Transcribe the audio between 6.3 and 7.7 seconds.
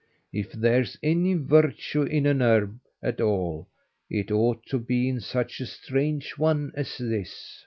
one as this."